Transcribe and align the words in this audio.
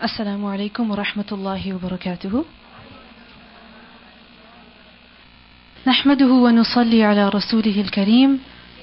السلام 0.00 0.44
عليكم 0.44 0.90
ورحمة 0.90 1.24
الله 1.32 1.74
وبركاته. 1.74 2.44
نحمده 5.86 6.26
ونصلي 6.26 7.04
على 7.04 7.28
رسوله 7.28 7.80
الكريم. 7.80 8.40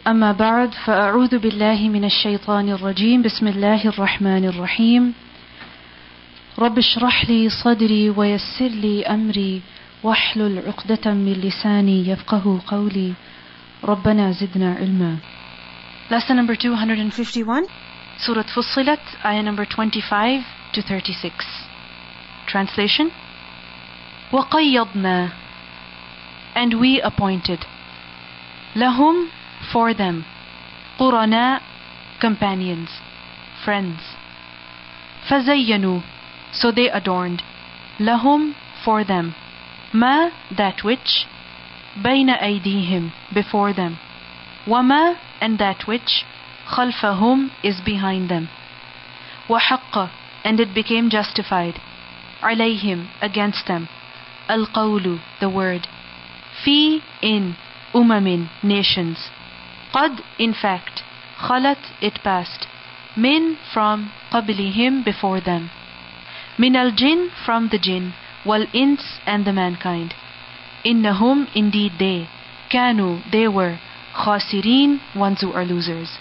أما 0.08 0.32
بعد 0.32 0.74
فأعوذ 0.86 1.38
بالله 1.38 1.90
من 1.90 2.06
الشيطان 2.06 2.70
الرجيم. 2.70 3.22
بسم 3.22 3.48
الله 3.48 3.88
الرحمن 3.88 4.46
الرحيم. 4.46 5.14
رب 6.60 6.78
اشرح 6.78 7.30
لي 7.30 7.50
صدري 7.50 8.10
ويسر 8.10 8.70
لي 8.70 9.06
أمري. 9.06 9.62
واحلل 10.04 10.60
عقدة 10.68 11.14
من 11.14 11.34
لساني 11.34 12.10
يفقه 12.10 12.62
قولي. 12.68 13.14
ربنا 13.84 14.32
زدنا 14.32 14.74
علما. 14.74 15.18
Lesson 16.12 16.38
number 16.38 16.56
251 16.56 17.66
Surah 18.20 18.44
Fussilat, 18.44 19.00
ayah 19.24 19.42
number 19.42 19.66
25 19.66 20.59
to 20.73 20.83
36. 20.83 21.45
Translation 22.47 23.11
وَقَيَّضْنَا 24.33 25.33
And 26.55 26.81
we 26.81 27.01
appointed 27.01 27.65
لَهُمْ 28.75 29.29
For 29.73 29.95
them 29.95 30.25
قُرَنَاء 30.99 31.61
Companions, 32.21 32.91
friends. 33.65 34.01
فَزَيَّنُوا 35.29 36.03
So 36.53 36.73
they 36.73 36.89
adorned 36.91 37.43
لَهُمْ 37.99 38.55
For 38.85 39.05
them 39.05 39.35
ما 39.93 40.31
That 40.51 40.83
which 40.83 41.27
بَيْنَ 41.97 42.29
أَيْدِيهِمْ 42.31 43.13
Before 43.33 43.73
them 43.73 43.99
وَمَا 44.67 45.17
And 45.41 45.59
that 45.59 45.87
which 45.87 46.25
خَلْفَهُمْ 46.67 47.51
Is 47.63 47.81
behind 47.81 48.29
them 48.29 48.49
وَحَقَّ 49.49 50.11
and 50.44 50.60
it 50.60 50.74
became 50.74 51.10
justified. 51.10 51.76
Alayhim, 52.42 53.10
against 53.22 53.68
them. 53.68 53.90
Al 54.48 54.66
Qawlu, 54.66 55.20
the 55.40 55.50
word. 55.50 55.88
Fi, 56.64 57.02
in, 57.22 57.56
umamin, 57.94 58.50
nations. 58.64 59.30
Qad, 59.94 60.22
in 60.38 60.54
fact. 60.54 61.04
Khalat, 61.40 61.80
it 62.02 62.20
passed. 62.24 62.68
Min, 63.16 63.58
from, 63.74 64.12
qablihim, 64.32 65.04
before 65.04 65.42
them. 65.42 65.70
Min 66.58 66.76
al 66.76 66.92
jinn, 66.92 67.32
from 67.46 67.70
the 67.70 67.80
jinn, 67.80 68.14
wal 68.46 68.66
ins, 68.74 69.20
and 69.26 69.46
the 69.46 69.54
mankind. 69.54 70.14
Innahum, 70.86 71.48
indeed 71.56 71.94
they. 72.00 72.28
Kanu, 72.72 73.22
they 73.32 73.48
were. 73.48 73.80
Khasireen, 74.16 75.00
ones 75.16 75.42
who 75.42 75.52
are 75.54 75.66
losers. 75.66 76.18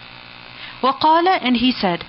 Waqala, 0.83 1.39
and 1.43 1.57
he 1.57 1.73
said, 1.73 2.05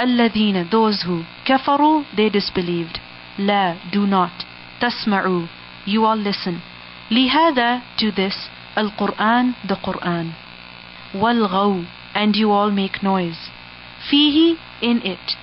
الذين 0.00 0.70
those 0.70 1.02
who 1.02 1.22
كفروا 1.44 2.02
they 2.16 2.28
disbelieved 2.28 2.98
لا 3.38 3.74
do 3.92 4.06
not 4.06 4.44
تسمعوا 4.80 5.46
you 5.86 6.04
all 6.04 6.18
listen 6.18 6.60
لهذا 7.10 7.80
to 7.98 8.10
this 8.10 8.48
القرآن 8.78 9.52
the 9.68 9.76
Quran 9.76 10.26
والغو 11.14 11.84
and 12.14 12.36
you 12.36 12.50
all 12.50 12.70
make 12.70 13.02
noise 13.02 13.50
فيه 14.10 14.56
in 14.82 15.00
it 15.04 15.36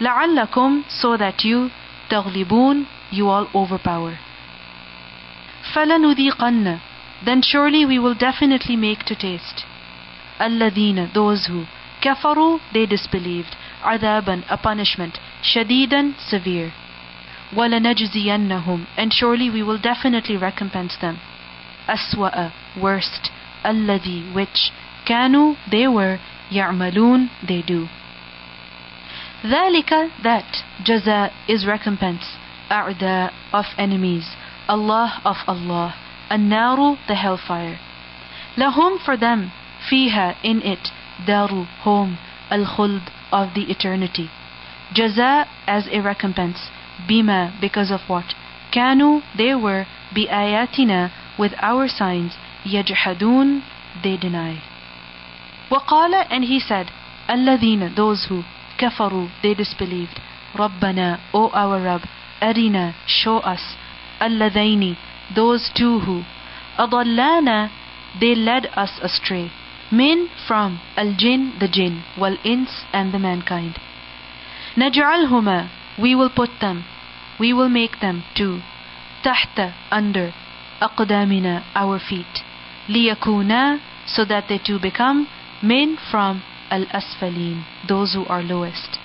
لعلكم 0.00 0.82
so 0.88 1.16
that 1.16 1.44
you 1.44 1.70
تغلبون 2.10 2.86
you 3.12 3.28
all 3.28 3.46
overpower 3.54 4.12
فلنذيقن 5.74 6.78
then 7.24 7.40
surely 7.42 7.86
we 7.86 7.98
will 7.98 8.14
definitely 8.14 8.76
make 8.76 9.04
to 9.04 9.14
taste 9.14 9.64
الذين 10.40 11.08
those 11.14 11.46
who 11.46 11.64
كفروا 12.02 12.58
they 12.74 12.86
disbelieved 12.86 13.54
عذابا 13.86 14.40
a 14.50 14.56
punishment 14.56 15.18
شديدا 15.42 16.12
severe 16.30 16.70
ولنجزينهم 17.56 18.84
and 18.96 19.12
surely 19.12 19.50
we 19.50 19.62
will 19.62 19.78
definitely 19.78 20.36
recompense 20.36 20.96
them 21.00 21.16
أسوأ 21.88 22.50
worst 22.80 23.30
الذي 23.66 24.22
which 24.34 24.72
كانوا 25.06 25.54
they 25.70 25.86
were 25.88 26.18
يعملون 26.52 27.28
they 27.46 27.62
do 27.62 27.88
ذلك 29.44 30.10
that 30.22 30.62
جزاء 30.84 31.32
is 31.48 31.66
recompense 31.66 32.24
أعداء 32.70 33.32
of 33.52 33.66
enemies 33.78 34.24
Allah 34.68 35.20
of 35.24 35.36
Allah 35.48 35.94
النار 36.30 36.96
the 37.08 37.14
hellfire 37.14 37.78
لهم 38.56 38.98
for 39.04 39.16
them 39.16 39.50
فيها 39.90 40.34
in 40.42 40.62
it 40.62 40.90
daru 41.26 41.66
home 41.84 42.16
al-khuld 42.49 43.01
of 43.31 43.53
the 43.53 43.69
eternity. 43.71 44.29
Jaza 44.93 45.47
as 45.65 45.87
a 45.91 46.01
recompense. 46.01 46.69
Bima 47.09 47.59
because 47.59 47.91
of 47.91 48.01
what? 48.07 48.33
Kanu 48.73 49.21
they 49.37 49.53
were 49.53 49.85
bi 50.13 50.25
ayatina 50.29 51.11
with 51.37 51.53
our 51.61 51.87
signs. 51.87 52.33
Yajhadun 52.65 53.63
they 54.03 54.17
deny. 54.17 54.61
Waqala 55.69 56.25
and 56.29 56.43
he 56.45 56.59
said, 56.59 56.87
Alladhina 57.27 57.95
those 57.95 58.25
who 58.29 58.43
kafaru 58.79 59.29
they 59.43 59.53
disbelieved. 59.53 60.19
Rabbana 60.55 61.19
O 61.33 61.49
our 61.49 61.81
Rabb, 61.81 62.01
arina 62.41 62.95
show 63.05 63.37
us. 63.39 63.75
Alladhaini 64.19 64.97
those 65.35 65.69
two 65.75 65.99
who 65.99 66.23
adallana 66.77 67.69
they 68.19 68.33
led 68.33 68.67
us 68.75 68.91
astray. 69.01 69.51
Min 69.91 70.29
from 70.47 70.79
al-jin 70.97 71.53
the 71.59 71.67
jinn, 71.67 72.03
wal 72.17 72.37
ins 72.43 72.83
and 72.91 73.13
the 73.13 73.19
mankind. 73.19 73.79
Naj'alhuma 74.75 75.69
we 75.97 76.13
will 76.13 76.29
put 76.29 76.49
them, 76.61 76.85
we 77.39 77.53
will 77.53 77.69
make 77.69 77.99
them 77.99 78.23
to 78.35 78.61
tahtah 79.23 79.73
under 79.91 80.33
aqdamina 80.81 81.63
our 81.73 81.99
feet. 81.99 82.43
Liyakuna 82.87 83.79
so 84.05 84.23
that 84.25 84.45
they 84.47 84.57
too 84.57 84.79
become 84.79 85.27
min 85.61 85.97
from 86.11 86.43
al 86.69 86.85
asfalin 86.87 87.63
those 87.87 88.13
who 88.13 88.25
are 88.25 88.43
lowest. 88.43 88.99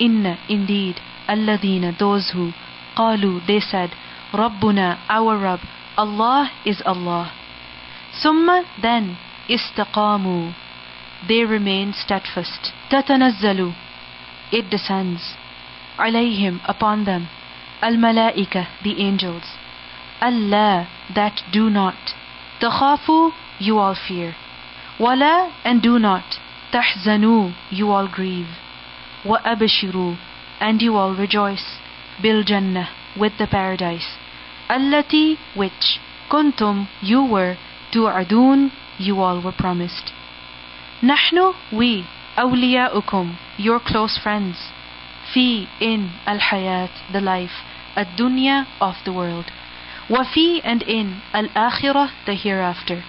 Inna 0.00 0.38
indeed 0.48 0.96
alladina 1.28 1.96
those 1.98 2.30
who 2.34 2.52
qalu 2.96 3.46
they 3.46 3.60
said 3.60 3.90
Rabbuna 4.32 4.98
our 5.08 5.38
Rabb 5.38 5.60
Allah 5.96 6.50
is 6.64 6.82
Allah. 6.84 7.32
Summa 8.12 8.64
then 8.82 9.16
استقاموا 9.49 10.51
they 11.27 11.43
remain 11.45 11.93
steadfast 11.93 12.71
تتنزل 12.89 13.71
it 14.53 14.69
descends 14.69 15.21
عليهم 15.99 16.59
upon 16.67 17.05
them 17.05 17.21
الملائكة 17.83 18.65
the 18.83 18.95
angels 18.99 19.47
Allah 20.21 20.87
that 21.15 21.41
do 21.51 21.69
not 21.69 22.13
تخافوا 22.59 23.31
you 23.59 23.77
all 23.79 23.95
fear 23.95 24.33
ولا 24.99 25.47
and 25.65 25.81
do 25.81 25.99
not 25.99 26.39
تحزنوا 26.71 27.49
you 27.71 27.91
all 27.91 28.07
grieve 28.07 28.53
وأبشروا 29.25 30.15
and 30.61 30.81
you 30.81 30.95
all 30.95 31.13
rejoice 31.13 31.79
بالجنة 32.23 32.87
with 33.17 33.37
the 33.39 33.47
paradise 33.47 34.17
التي 34.71 35.37
which 35.55 35.99
كنتم 36.29 36.85
you 37.03 37.23
were 37.23 37.55
توعدون 37.91 38.69
you 38.99 39.21
all 39.21 39.41
were 39.41 39.51
promised 39.63 40.11
نحن 41.03 41.53
we 41.71 42.03
أولياؤكم 42.39 43.33
your 43.59 43.79
close 43.79 44.17
friends 44.23 44.57
في 45.33 45.65
in 45.81 45.99
الحياة 46.27 46.89
the 47.13 47.21
life 47.21 47.63
الدنيا 47.97 48.65
of 48.81 48.95
the 49.05 49.11
world 49.11 49.45
وفي 50.09 50.61
and 50.63 50.83
in 50.83 51.07
الآخرة 51.35 52.09
the 52.25 52.35
hereafter 52.35 53.01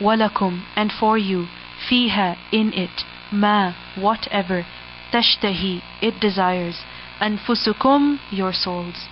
ولكم 0.00 0.60
and 0.76 0.90
for 0.92 1.18
you 1.18 1.46
فيها 1.88 2.36
in 2.52 2.72
it 2.72 3.04
ما 3.32 3.72
whatever 3.96 4.64
تشتهي 5.12 5.78
it 6.02 6.20
desires 6.20 6.76
أنفسكم 7.22 8.16
your 8.32 8.52
souls 8.52 9.08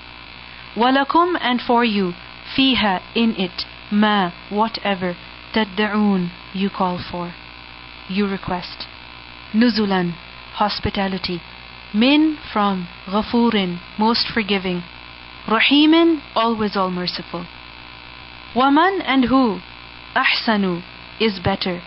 ولكم 0.76 1.37
and 1.38 1.60
for 1.60 1.84
you 1.84 2.12
فيها 2.56 3.00
in 3.14 3.37
it 3.38 3.66
ما 3.93 4.31
whatever 4.50 5.14
تدعون 5.56 6.31
you 6.54 6.70
call 6.70 6.99
for 7.10 7.32
you 8.08 8.26
request 8.26 8.87
نزلا 9.54 10.12
hospitality 10.54 11.40
min 11.94 12.38
from 12.52 12.87
غفور 13.08 13.76
most 13.99 14.26
forgiving 14.34 14.82
رحيم 15.49 16.20
always 16.34 16.76
all 16.76 16.90
merciful 16.90 17.44
ومن 18.54 19.02
and 19.02 19.25
who 19.25 19.60
أحسن 20.16 20.82
is 21.20 21.38
better 21.40 21.81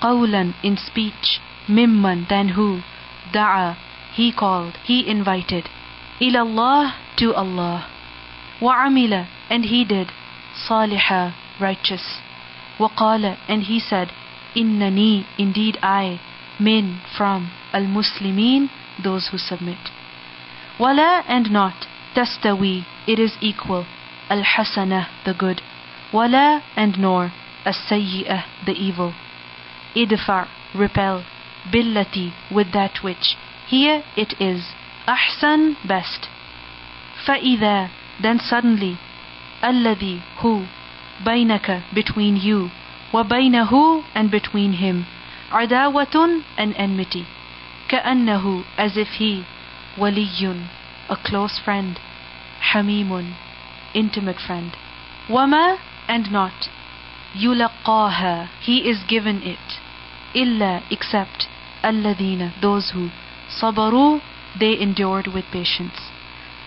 قولا 0.00 0.52
in 0.62 0.76
speech 0.76 1.40
ممن 1.68 2.26
than 2.28 2.48
who 2.50 2.80
دعا 3.32 3.74
he 4.14 4.32
called 4.32 4.76
he 4.84 5.06
invited 5.08 5.64
إلى 6.20 6.40
الله 6.42 6.92
to 7.16 7.34
Allah 7.34 7.86
وعمل 8.60 9.26
and 9.50 9.64
he 9.64 9.84
did 9.84 10.08
صالحا 10.68 11.32
righteous 11.60 12.19
وقال 12.80 13.36
and 13.48 13.62
he 13.64 13.78
said 13.80 14.10
إنني 14.56 15.24
indeed 15.38 15.78
I 15.82 16.18
min 16.58 17.00
from 17.16 17.50
al-muslimin 17.72 18.70
those 19.02 19.28
who 19.28 19.38
submit 19.38 19.90
ولا 20.78 21.22
and 21.28 21.50
not 21.50 21.86
تستوي 22.14 22.84
it 23.06 23.18
is 23.18 23.32
equal 23.40 23.84
الحسنة 24.30 25.06
the 25.24 25.34
good 25.34 25.60
ولا 26.12 26.60
and 26.76 26.98
nor 26.98 27.30
السيئة 27.66 28.44
the 28.66 28.72
evil 28.72 29.12
ادفع 29.96 30.46
repel 30.74 31.22
بالتي 31.72 32.30
with 32.50 32.72
that 32.72 33.02
which 33.02 33.36
here 33.68 34.02
it 34.16 34.34
is 34.40 34.62
أحسن 35.08 35.74
best 35.84 36.28
فإذا 37.26 37.88
then 38.20 38.38
suddenly 38.38 38.96
الذي 39.64 40.20
who 40.42 40.64
بينك 41.24 41.82
between 41.94 42.36
you 42.36 42.70
وبينه 43.12 44.02
and 44.14 44.30
between 44.30 44.72
him 44.72 45.04
عداوة 45.52 46.42
an 46.58 46.72
enmity 46.74 47.24
كأنه 47.88 48.64
as 48.78 48.96
if 48.96 49.08
he 49.18 49.44
ولي 49.98 50.54
a 51.10 51.16
close 51.16 51.58
friend 51.58 51.98
حميم 52.60 53.34
intimate 53.94 54.40
friend 54.40 54.72
وما 55.30 55.78
and 56.08 56.30
not 56.32 56.68
يلقاها 57.34 58.48
he 58.60 58.78
is 58.90 58.98
given 59.08 59.42
it 59.42 59.80
إلا 60.34 60.80
except 60.90 61.46
الذين 61.84 62.50
those 62.60 62.90
who 62.90 63.08
صبروا 63.60 64.20
they 64.58 64.78
endured 64.80 65.26
with 65.28 65.44
patience 65.52 66.10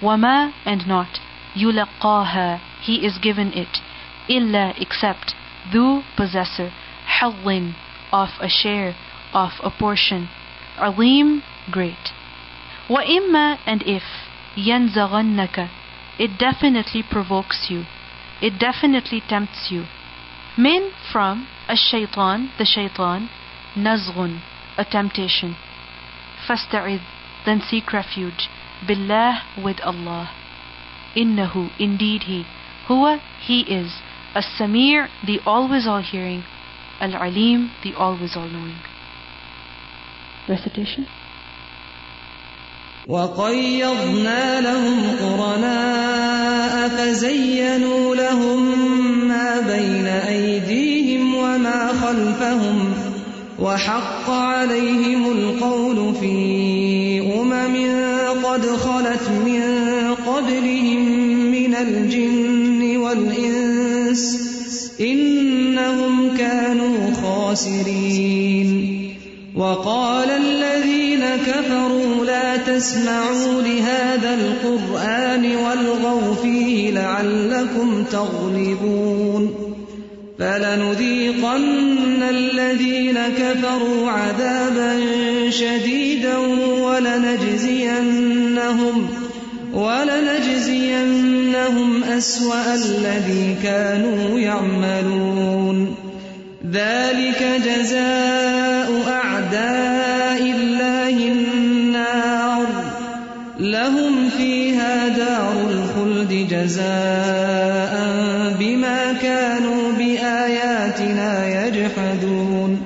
وما 0.02 0.52
and 0.66 0.88
not 0.88 1.20
يلقاها 1.56 2.60
he 2.82 3.06
is 3.06 3.18
given 3.18 3.52
it 3.54 3.82
إلا 4.30 4.74
except 4.80 5.34
the 5.72 6.04
possessor 6.16 6.72
حظ 7.08 7.74
of 8.14 8.30
a 8.40 8.48
share 8.50 8.96
of 9.34 9.54
a 9.64 9.70
portion 9.70 10.28
عظيم 10.78 11.42
great 11.72 12.14
وإما 12.90 13.58
and 13.66 13.84
if 13.84 14.04
ينزغنك 14.58 15.70
it 16.20 16.38
definitely 16.38 17.04
provokes 17.04 17.70
you 17.70 17.86
it 18.42 18.58
definitely 18.60 19.22
tempts 19.22 19.72
you 19.72 19.86
من 20.58 20.92
from 21.12 21.48
الشيطان 21.70 22.50
the 22.58 22.66
shaitan 22.66 23.30
نزغ 23.78 24.40
a 24.78 24.86
temptation 24.86 25.56
فاستعذ 26.48 27.00
then 27.46 27.62
seek 27.62 27.92
refuge 27.94 28.50
بالله 28.88 29.42
with 29.58 29.80
Allah 29.82 30.30
إنه 31.18 31.70
indeed 31.80 32.24
he 32.24 32.46
هو 32.88 33.20
he 33.40 33.62
is 33.62 34.02
السميع 34.37 35.07
the 35.27 35.39
always 35.47 35.87
all 35.87 36.03
hearing. 36.03 36.43
العليم 37.03 37.69
the 37.83 37.95
always 37.95 38.37
all 38.37 38.49
knowing. 38.49 38.79
Recitation. 40.49 41.05
وقيضنا 43.07 44.61
لهم 44.61 45.17
قرناء 45.21 46.89
فزينوا 46.89 48.15
لهم 48.17 48.89
ما 49.29 49.61
بين 49.61 50.07
أيديهم 50.07 51.35
وما 51.35 51.93
خلفهم 51.93 52.95
وحق 53.59 54.31
عليهم 54.31 55.33
القول 55.33 56.15
في 56.15 56.35
أمم 57.41 57.77
قد 58.45 58.67
خلت 58.67 59.31
من 59.31 59.63
قبلهم 60.27 61.01
من 61.51 61.75
الجن 61.75 62.97
والإنس. 62.97 63.74
إنهم 65.01 66.37
كانوا 66.37 66.97
خاسرين. 67.23 68.95
وقال 69.57 70.31
الذين 70.31 71.25
كفروا 71.47 72.25
لا 72.25 72.57
تسمعوا 72.57 73.63
لهذا 73.63 74.35
القرآن 74.35 75.57
والغوا 75.57 76.35
فيه 76.43 76.91
لعلكم 76.91 78.05
تغلبون. 78.13 79.55
فلنذيقن 80.39 82.23
الذين 82.23 83.19
كفروا 83.39 84.11
عذابا 84.11 85.01
شديدا 85.51 86.37
ولنجزينهم 86.83 87.65
ولنجزينهم 89.75 90.85
أسوأ 92.05 92.75
الذي 92.75 93.57
كانوا 93.63 94.41
يعملون. 94.41 95.97
ذلك 96.73 97.61
جزاء 97.67 99.03
أعداء 99.09 100.43
الله 100.43 101.33
النار. 101.33 102.67
لهم 103.61 104.31
فيها 104.37 105.09
دار 105.09 105.53
الخلد 105.71 106.47
جزاء 106.51 107.95
بما 108.61 109.13
كانوا 109.23 109.93
بآياتنا 109.93 111.67
يجحدون. 111.67 112.83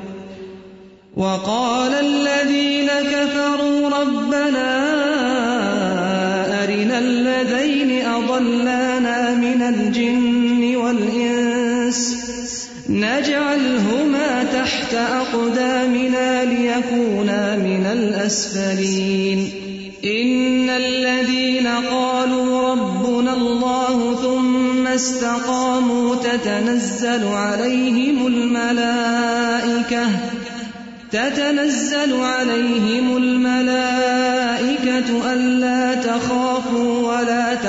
وقال 1.16 1.92
الذين 1.92 2.88
كفروا 2.88 3.88
ربنا 3.88 4.87
أرنا 6.98 7.40
الذين 7.42 8.06
أضلانا 8.06 9.34
من 9.34 9.62
الجن 9.62 10.76
والإنس 10.76 12.18
نجعلهما 12.88 14.44
تحت 14.52 14.94
أقدامنا 14.94 16.44
ليكونا 16.44 17.56
من 17.56 17.86
الأسفلين. 17.92 19.50
إن 20.04 20.70
الذين 20.70 21.66
قالوا 21.66 22.70
ربنا 22.70 23.32
الله 23.34 24.16
ثم 24.22 24.86
استقاموا 24.86 26.16
تتنزل 26.16 27.26
عليهم 27.26 28.26
الملائكة 28.26 30.08
تتنزل 31.12 32.20
عليهم 32.20 33.16
الملائكة 33.16 34.18
ألا 35.32 35.57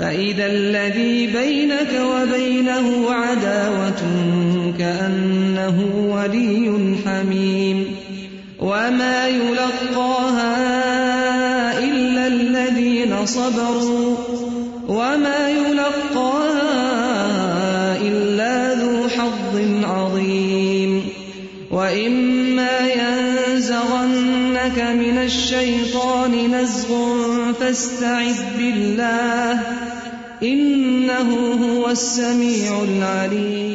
فإذا 0.00 0.46
الذي 0.46 1.26
بينك 1.26 2.00
وبينه 2.00 3.10
عداوة 3.10 4.02
كأنه 4.78 6.06
ولي 6.08 6.96
حميم 7.04 7.86
وما 8.60 9.28
يلقاها 9.28 10.58
إلا 11.78 12.26
الذين 12.26 13.26
صبروا 13.26 14.16
وما 14.88 15.48
يلقاها 15.48 16.66
إلا 17.96 18.74
ذو 18.74 19.08
حظ 19.08 19.60
عظيم 19.84 21.02
وإما 21.70 22.78
ينزغنك 22.88 24.78
من 24.78 25.18
الشيطان 25.18 26.54
نزغ 26.54 26.99
فاستعذ 27.60 28.40
بالله 28.58 29.60
إنه 30.42 31.28
هو 31.64 31.90
السميع 31.90 32.82
العليم. 32.82 33.69